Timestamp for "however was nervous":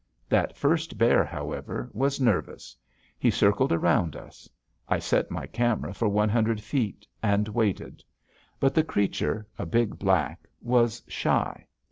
1.23-2.75